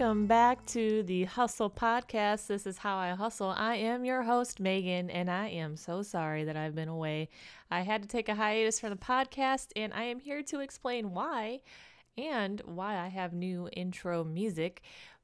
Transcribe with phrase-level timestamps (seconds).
[0.00, 2.46] Welcome back to the Hustle Podcast.
[2.46, 3.50] This is How I Hustle.
[3.54, 7.28] I am your host, Megan, and I am so sorry that I've been away.
[7.70, 11.12] I had to take a hiatus from the podcast, and I am here to explain
[11.12, 11.60] why
[12.16, 14.80] and why I have new intro music.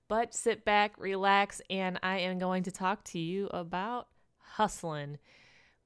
[0.09, 4.09] But sit back, relax, and I am going to talk to you about
[4.41, 5.17] hustling.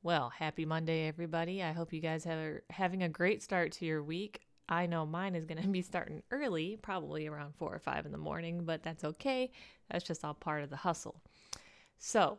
[0.03, 1.63] Well, happy Monday, everybody.
[1.63, 4.41] I hope you guys are having a great start to your week.
[4.71, 8.13] I know mine is going to be starting early, probably around four or five in
[8.13, 9.51] the morning, but that's okay.
[9.91, 11.21] That's just all part of the hustle.
[11.99, 12.39] So,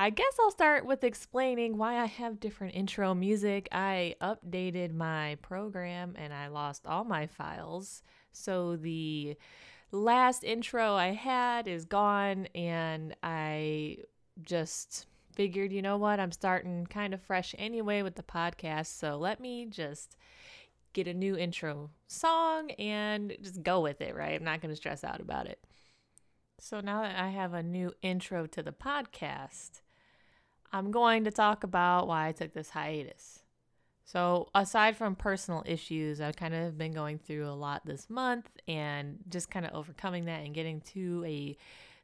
[0.00, 3.68] I guess I'll start with explaining why I have different intro music.
[3.72, 8.02] I updated my program and I lost all my files.
[8.32, 9.36] So, the
[9.90, 13.98] last intro I had is gone, and I
[14.42, 18.98] just figured, you know what, I'm starting kind of fresh anyway with the podcast.
[18.98, 20.16] So, let me just
[20.92, 24.34] get a new intro song and just go with it, right?
[24.34, 25.58] I'm not going to stress out about it.
[26.58, 29.80] So now that I have a new intro to the podcast,
[30.72, 33.40] I'm going to talk about why I took this hiatus.
[34.04, 38.48] So, aside from personal issues, I've kind of been going through a lot this month
[38.66, 41.56] and just kind of overcoming that and getting to a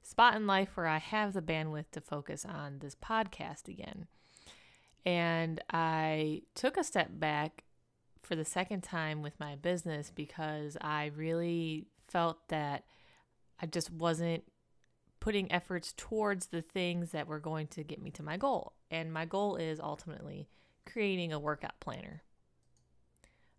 [0.03, 4.07] spot in life where I have the bandwidth to focus on this podcast again.
[5.07, 7.65] And I took a step back
[8.25, 12.85] for the second time with my business because I really felt that
[13.61, 14.45] I just wasn't
[15.21, 18.75] putting efforts towards the things that were going to get me to my goal.
[18.91, 20.49] And my goal is ultimately
[20.85, 22.23] creating a workout planner.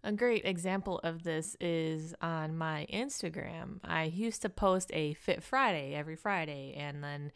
[0.04, 3.80] A great example of this is on my Instagram.
[3.84, 7.32] I used to post a Fit Friday every Friday, and then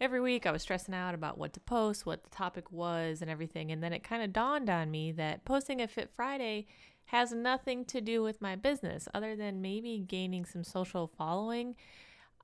[0.00, 3.30] every week I was stressing out about what to post, what the topic was, and
[3.30, 3.70] everything.
[3.70, 6.66] And then it kind of dawned on me that posting a Fit Friday
[7.06, 11.74] has nothing to do with my business other than maybe gaining some social following.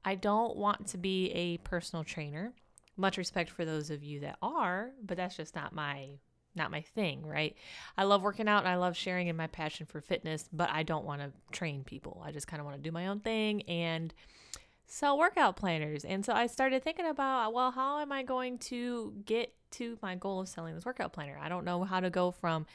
[0.04, 2.52] I don't want to be a personal trainer.
[2.96, 6.18] Much respect for those of you that are, but that's just not my
[6.54, 7.54] not my thing, right?
[7.98, 10.84] I love working out and I love sharing in my passion for fitness, but I
[10.84, 12.22] don't want to train people.
[12.24, 14.14] I just kind of want to do my own thing and
[14.86, 16.04] sell workout planners.
[16.04, 20.14] And so I started thinking about, well, how am I going to get to my
[20.14, 21.38] goal of selling this workout planner?
[21.40, 22.66] I don't know how to go from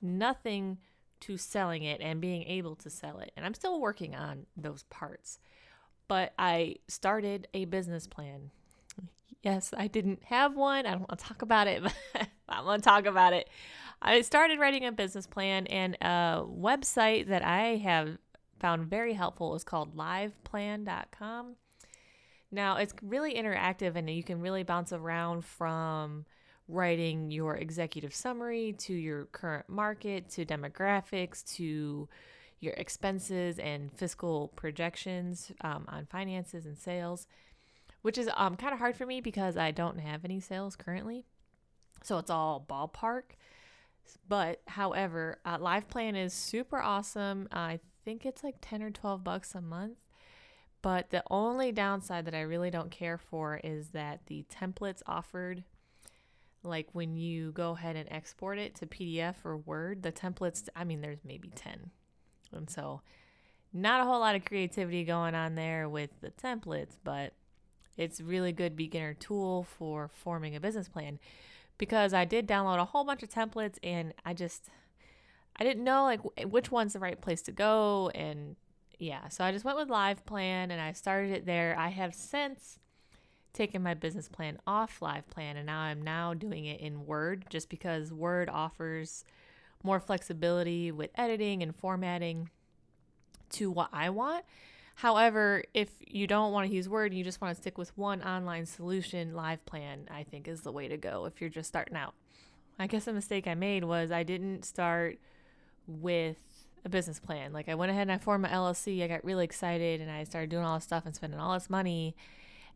[0.00, 0.78] nothing
[1.20, 3.32] to selling it and being able to sell it.
[3.36, 5.38] And I'm still working on those parts.
[6.08, 8.50] But I started a business plan.
[9.42, 10.86] Yes, I didn't have one.
[10.86, 11.82] I don't want to talk about it,
[12.12, 13.48] but I'm going to talk about it.
[14.02, 18.16] I started writing a business plan, and a website that I have
[18.60, 21.56] found very helpful is called liveplan.com.
[22.52, 26.26] Now, it's really interactive and you can really bounce around from
[26.68, 32.08] writing your executive summary to your current market to demographics to
[32.60, 37.26] your expenses and fiscal projections um, on finances and sales,
[38.02, 41.24] which is um, kind of hard for me because I don't have any sales currently.
[42.02, 43.22] So it's all ballpark.
[44.28, 47.48] But however, uh, LivePlan is super awesome.
[47.52, 49.98] I think it's like 10 or 12 bucks a month.
[50.82, 55.64] But the only downside that I really don't care for is that the templates offered,
[56.62, 60.84] like when you go ahead and export it to PDF or Word, the templates, I
[60.84, 61.90] mean, there's maybe 10.
[62.52, 63.02] And so,
[63.72, 67.34] not a whole lot of creativity going on there with the templates, but
[67.96, 71.18] it's really good beginner tool for forming a business plan
[71.78, 74.68] because I did download a whole bunch of templates and I just
[75.60, 78.56] I didn't know like which one's the right place to go and
[78.98, 81.74] yeah, so I just went with LivePlan and I started it there.
[81.78, 82.78] I have since
[83.54, 87.70] taken my business plan off LivePlan and now I'm now doing it in Word just
[87.70, 89.24] because Word offers
[89.82, 92.50] more flexibility with editing and formatting
[93.50, 94.44] to what I want.
[94.96, 97.96] However, if you don't want to use Word and you just want to stick with
[97.96, 101.96] one online solution, LivePlan I think is the way to go if you're just starting
[101.96, 102.14] out.
[102.78, 105.18] I guess a mistake I made was I didn't start
[105.90, 106.38] with
[106.84, 107.52] a business plan.
[107.52, 109.02] Like I went ahead and I formed my LLC.
[109.02, 111.68] I got really excited and I started doing all this stuff and spending all this
[111.68, 112.14] money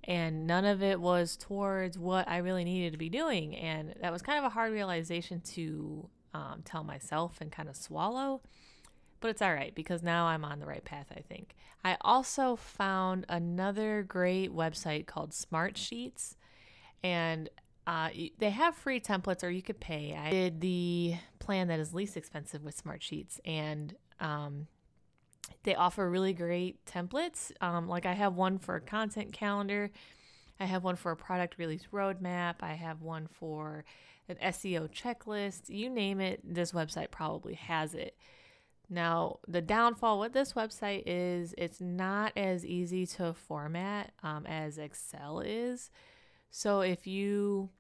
[0.06, 3.56] and none of it was towards what I really needed to be doing.
[3.56, 7.76] And that was kind of a hard realization to um, tell myself and kind of
[7.76, 8.42] swallow.
[9.20, 11.54] But it's all right because now I'm on the right path, I think.
[11.82, 16.36] I also found another great website called Smartsheets.
[17.02, 17.48] And
[17.86, 18.08] uh,
[18.38, 20.16] they have free templates or you could pay.
[20.18, 24.66] I did the plan that is least expensive with Smartsheets, and um,
[25.64, 27.52] they offer really great templates.
[27.60, 29.90] Um, like I have one for a content calendar,
[30.58, 33.84] I have one for a product release roadmap, I have one for
[34.28, 35.68] an SEO checklist.
[35.68, 38.16] You name it, this website probably has it.
[38.88, 44.78] Now, the downfall with this website is it's not as easy to format um, as
[44.78, 45.90] Excel is.
[46.56, 47.70] So, if you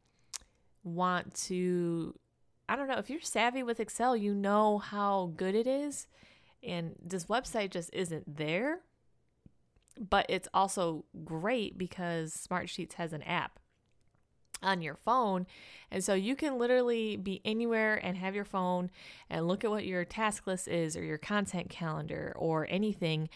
[0.82, 2.12] want to,
[2.68, 6.08] I don't know, if you're savvy with Excel, you know how good it is.
[6.60, 8.80] And this website just isn't there.
[9.96, 13.60] But it's also great because Smartsheets has an app
[14.60, 15.46] on your phone.
[15.92, 18.90] And so you can literally be anywhere and have your phone
[19.30, 23.28] and look at what your task list is or your content calendar or anything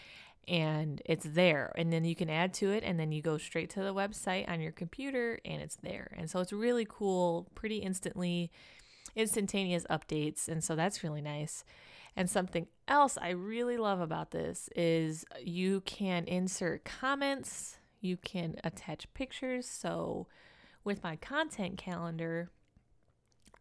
[0.47, 1.71] and it's there.
[1.75, 4.49] And then you can add to it and then you go straight to the website
[4.49, 6.15] on your computer and it's there.
[6.17, 8.51] And so it's really cool, pretty instantly
[9.15, 11.63] instantaneous updates and so that's really nice.
[12.15, 18.55] And something else I really love about this is you can insert comments, you can
[18.63, 19.67] attach pictures.
[19.67, 20.27] So
[20.83, 22.49] with my content calendar,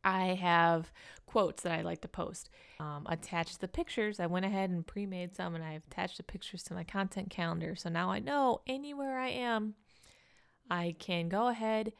[0.05, 0.93] I have
[1.27, 2.51] quotes that I like to post.
[2.81, 4.21] Um, attach the pictures.
[4.21, 7.31] I went ahead and pre made some and I've attached the pictures to my content
[7.31, 7.75] calendar.
[7.75, 9.75] So now I know anywhere I am,
[10.71, 11.93] I can go ahead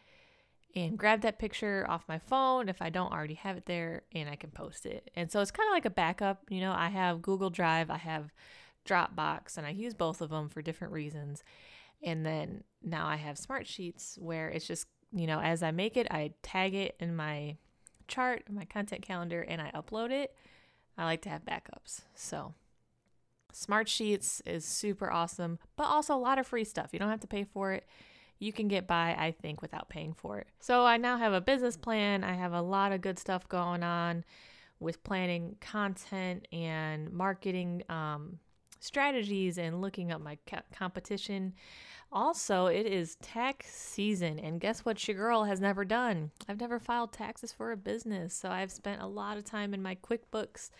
[0.75, 4.29] and grab that picture off my phone if I don't already have it there and
[4.29, 5.11] I can post it.
[5.15, 6.43] And so it's kind of like a backup.
[6.49, 8.31] You know, I have Google Drive, I have
[8.87, 11.43] Dropbox, and I use both of them for different reasons.
[12.03, 16.07] And then now I have Smartsheets where it's just you know, as I make it,
[16.11, 17.57] I tag it in my
[18.09, 20.35] chart, my content calendar, and I upload it.
[20.97, 22.03] I like to have backups.
[22.15, 22.55] So,
[23.55, 26.91] Smartsheets is super awesome, but also a lot of free stuff.
[26.93, 27.87] You don't have to pay for it.
[28.39, 30.49] You can get by, I think, without paying for it.
[30.61, 32.25] So, I now have a business plan.
[32.25, 34.25] I have a lot of good stuff going on
[34.81, 38.39] with planning content and marketing um,
[38.81, 40.39] strategies and looking up my
[40.73, 41.55] competition.
[42.11, 46.31] Also, it is tax season, and guess what your girl has never done?
[46.49, 49.83] I've never filed taxes for a business, so I've spent a lot of time in
[49.83, 50.71] my QuickBooks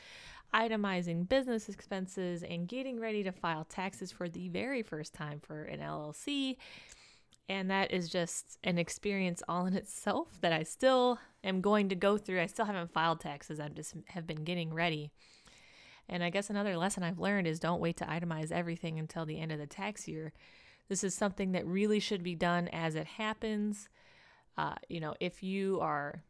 [0.55, 5.65] itemizing business expenses and getting ready to file taxes for the very first time for
[5.65, 6.57] an LLC.
[7.51, 11.95] And that is just an experience all in itself that I still am going to
[11.95, 12.41] go through.
[12.41, 13.61] I still haven't filed taxes.
[13.61, 15.11] I just have been getting ready.
[16.09, 19.39] And I guess another lesson I've learned is don't wait to itemize everything until the
[19.39, 20.33] end of the tax year
[20.89, 23.89] this is something that really should be done as it happens.
[24.57, 26.25] Uh, you know, if you are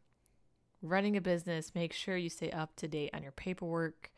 [0.81, 4.11] running a business, make sure you stay up to date on your paperwork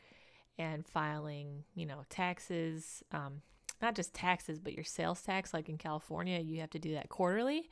[0.57, 3.03] and filing, you know, taxes.
[3.11, 3.41] Um,
[3.81, 5.53] not just taxes, but your sales tax.
[5.53, 7.69] Like in California, you have to do that quarterly.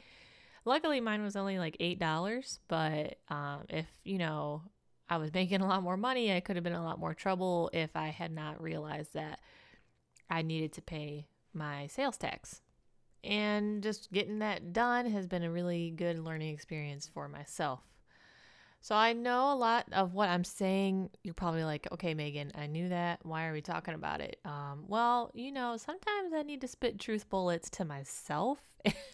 [0.65, 4.63] Luckily, mine was only like $8, but um, if, you know,
[5.09, 7.13] I was making a lot more money, I could have been in a lot more
[7.13, 9.39] trouble if I had not realized that
[10.29, 12.61] I needed to pay my sales tax.
[13.23, 17.81] And just getting that done has been a really good learning experience for myself.
[18.81, 21.09] So I know a lot of what I'm saying.
[21.23, 23.19] You're probably like, okay, Megan, I knew that.
[23.23, 24.39] Why are we talking about it?
[24.45, 28.59] Um, well, you know, sometimes I need to spit truth bullets to myself.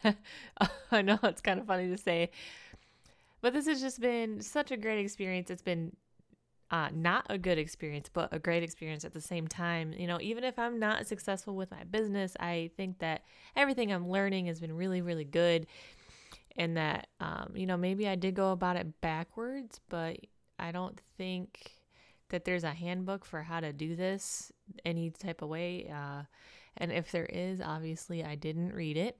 [0.91, 2.29] I know it's kind of funny to say,
[3.41, 5.49] but this has just been such a great experience.
[5.49, 5.95] It's been
[6.71, 9.93] uh, not a good experience, but a great experience at the same time.
[9.93, 13.23] You know, even if I'm not successful with my business, I think that
[13.55, 15.67] everything I'm learning has been really, really good.
[16.57, 20.17] And that, um, you know, maybe I did go about it backwards, but
[20.57, 21.73] I don't think
[22.29, 24.51] that there's a handbook for how to do this
[24.85, 25.91] any type of way.
[25.93, 26.23] Uh,
[26.77, 29.17] and if there is, obviously I didn't read it,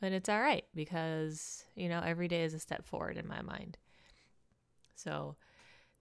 [0.00, 3.42] but it's all right because, you know, every day is a step forward in my
[3.42, 3.78] mind.
[4.94, 5.36] So,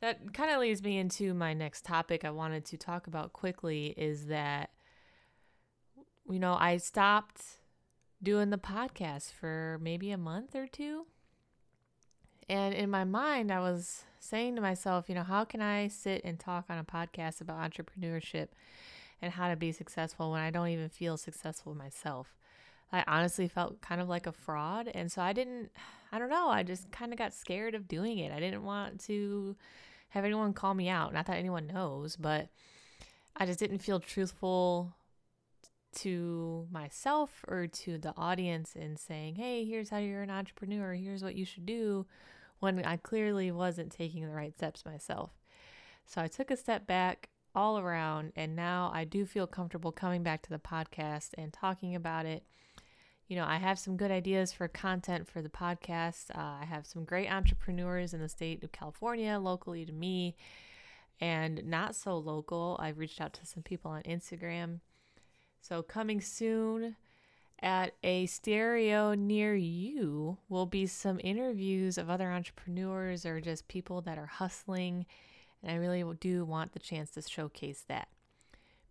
[0.03, 3.93] that kind of leads me into my next topic I wanted to talk about quickly
[3.95, 4.71] is that
[6.29, 7.41] you know, I stopped
[8.21, 11.05] doing the podcast for maybe a month or two.
[12.49, 16.21] And in my mind, I was saying to myself, you know, how can I sit
[16.25, 18.49] and talk on a podcast about entrepreneurship
[19.21, 22.35] and how to be successful when I don't even feel successful myself?
[22.91, 24.89] I honestly felt kind of like a fraud.
[24.93, 25.71] And so I didn't,
[26.11, 28.33] I don't know, I just kind of got scared of doing it.
[28.33, 29.55] I didn't want to
[30.13, 31.11] have anyone call me out.
[31.11, 32.49] Not that anyone knows, but
[33.35, 34.95] I just didn't feel truthful
[35.95, 41.23] to myself or to the audience in saying, hey, here's how you're an entrepreneur, here's
[41.23, 42.05] what you should do,
[42.59, 45.31] when I clearly wasn't taking the right steps myself.
[46.05, 50.21] So I took a step back all around, and now I do feel comfortable coming
[50.21, 52.43] back to the podcast and talking about it
[53.27, 56.29] you know, I have some good ideas for content for the podcast.
[56.35, 60.35] Uh, I have some great entrepreneurs in the state of California, locally to me,
[61.19, 62.77] and not so local.
[62.81, 64.79] I've reached out to some people on Instagram.
[65.61, 66.97] So, coming soon
[67.63, 74.01] at a stereo near you will be some interviews of other entrepreneurs or just people
[74.01, 75.05] that are hustling
[75.61, 78.09] And I really do want the chance to showcase that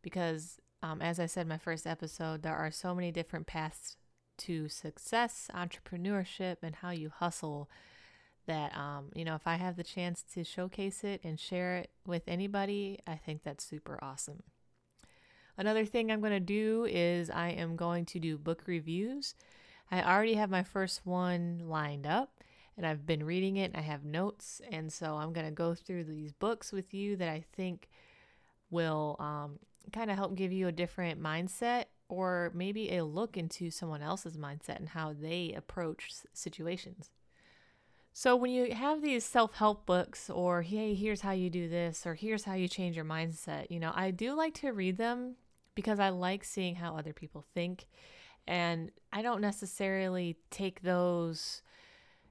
[0.01, 3.99] because, um, as I said in my first episode, there are so many different paths
[4.47, 7.69] to success, entrepreneurship, and how you hustle
[8.47, 11.91] that um, you know if i have the chance to showcase it and share it
[12.07, 14.43] with anybody i think that's super awesome.
[15.57, 19.35] Another thing i'm going to do is i am going to do book reviews.
[19.91, 22.43] I already have my first one lined up
[22.77, 26.05] and i've been reading it i have notes and so i'm going to go through
[26.05, 27.89] these books with you that i think
[28.71, 29.59] will um,
[29.93, 34.37] kind of help give you a different mindset or maybe a look into someone else's
[34.37, 37.11] mindset and how they approach situations.
[38.12, 42.14] So when you have these self-help books or hey, here's how you do this or
[42.14, 45.37] here's how you change your mindset, you know, I do like to read them
[45.75, 47.87] because I like seeing how other people think.
[48.47, 51.62] And I don't necessarily take those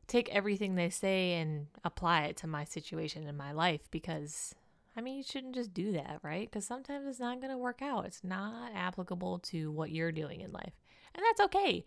[0.05, 4.53] take everything they say and apply it to my situation in my life because
[4.95, 6.49] I mean, you shouldn't just do that, right?
[6.49, 8.05] Because sometimes it's not going to work out.
[8.05, 10.73] It's not applicable to what you're doing in life.
[11.15, 11.85] And that's okay.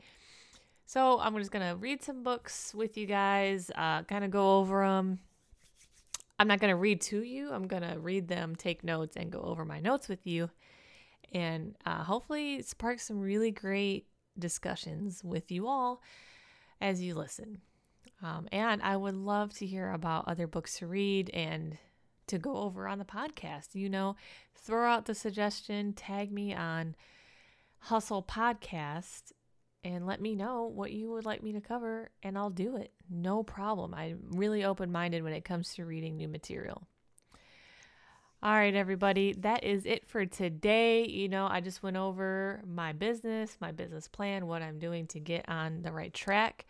[0.87, 4.59] So I'm just going to read some books with you guys, uh, kind of go
[4.59, 5.19] over them.
[6.39, 7.53] I'm not going to read to you.
[7.53, 10.51] I'm going to read them, take notes, and go over my notes with you.
[11.33, 14.07] And uh, hopefully spark some really great
[14.39, 16.03] discussions with you all
[16.81, 17.61] as you listen.
[18.23, 21.77] Um, and I would love to hear about other books to read and
[22.27, 23.75] to go over on the podcast.
[23.75, 24.17] You know,
[24.55, 26.95] throw out the suggestion, tag me on
[27.79, 29.33] Hustle Podcast
[29.85, 32.91] and let me know what you would like me to cover, and I'll do it.
[33.11, 33.93] No problem.
[33.93, 36.87] I'm really open minded when it comes to reading new material.
[38.43, 41.07] All right, everybody, that is it for today.
[41.07, 45.21] You know, I just went over my business, my business plan, what I'm doing to
[45.21, 46.67] get on the right track.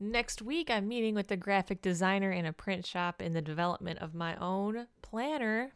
[0.00, 4.00] Next week, I'm meeting with a graphic designer in a print shop in the development
[4.00, 5.72] of my own planner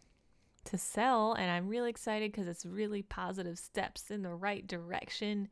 [0.64, 5.48] to sell, and I'm really excited because it's really positive steps in the right direction.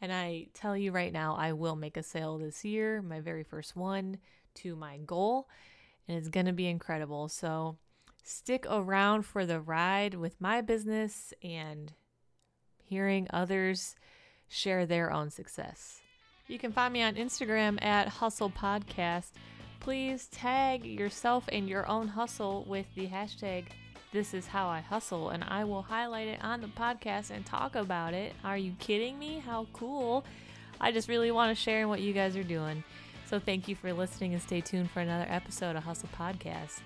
[0.00, 3.42] And I tell you right now, I will make a sale this year, my very
[3.42, 4.18] first one
[4.56, 5.48] to my goal,
[6.06, 7.28] and it's going to be incredible.
[7.28, 7.78] So
[8.22, 11.92] stick around for the ride with my business and
[12.84, 13.96] hearing others
[14.46, 16.00] share their own success.
[16.48, 19.32] You can find me on Instagram at Hustle Podcast.
[19.80, 23.66] Please tag yourself and your own hustle with the hashtag
[24.10, 27.74] this is how I hustle, and I will highlight it on the podcast and talk
[27.74, 28.32] about it.
[28.42, 29.42] Are you kidding me?
[29.44, 30.24] How cool!
[30.80, 32.84] I just really want to share what you guys are doing.
[33.26, 36.80] So, thank you for listening and stay tuned for another episode of Hustle Podcast.